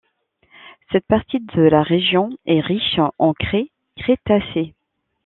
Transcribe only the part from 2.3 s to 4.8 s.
est riche en craie crétacée.